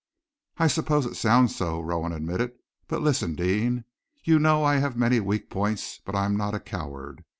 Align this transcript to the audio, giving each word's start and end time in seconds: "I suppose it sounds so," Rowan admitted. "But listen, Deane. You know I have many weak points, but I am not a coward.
"I 0.57 0.65
suppose 0.65 1.05
it 1.05 1.13
sounds 1.13 1.55
so," 1.55 1.79
Rowan 1.79 2.11
admitted. 2.11 2.53
"But 2.87 3.03
listen, 3.03 3.35
Deane. 3.35 3.85
You 4.23 4.39
know 4.39 4.63
I 4.63 4.77
have 4.77 4.97
many 4.97 5.19
weak 5.19 5.47
points, 5.51 5.99
but 6.03 6.15
I 6.15 6.25
am 6.25 6.35
not 6.35 6.55
a 6.55 6.59
coward. 6.59 7.23